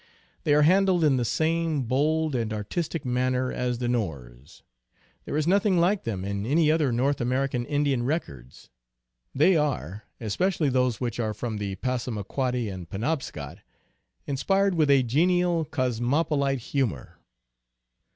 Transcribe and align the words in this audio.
They 0.45 0.55
are 0.55 0.63
handled 0.63 1.03
in 1.03 1.17
the 1.17 1.23
same 1.23 1.83
bold 1.83 2.33
and 2.33 2.51
artistic 2.51 3.05
manner 3.05 3.51
as 3.51 3.77
the 3.77 3.87
Norse. 3.87 4.63
There 5.25 5.37
is 5.37 5.45
nothing 5.45 5.77
like 5.79 6.05
them 6.05 6.25
in 6.25 6.43
any 6.43 6.71
other 6.71 6.91
North 6.91 7.21
American 7.21 7.67
Indian 7.67 8.01
rec 8.01 8.27
ords. 8.27 8.71
They 9.35 9.55
are, 9.55 10.05
especially 10.19 10.69
those 10.69 10.99
which 10.99 11.19
are 11.19 11.35
from 11.35 11.57
the 11.57 11.75
Passamaquoddy 11.75 12.67
and 12.67 12.89
Penobscot, 12.89 13.59
inspired 14.25 14.73
with 14.73 14.89
a 14.89 15.03
genial 15.03 15.65
cosmopolite 15.65 16.57
humor. 16.71 17.19